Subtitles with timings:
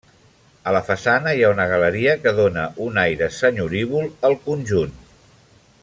[0.69, 4.99] A la façana hi ha una galeria que dóna un aire senyorívol al conjunt.